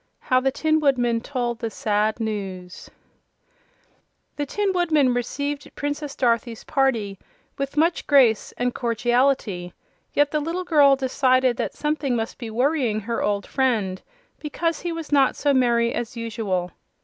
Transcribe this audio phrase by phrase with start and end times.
[0.21, 0.27] 24.
[0.29, 2.89] How the Tin Woodman Told the Sad News
[4.35, 7.19] The Tin Woodman received Princess Dorothy's party
[7.59, 9.73] with much grace and cordiality,
[10.15, 14.01] yet the little girl decided that something must be worrying with her old friend,
[14.39, 16.71] because he was not so merry as usual.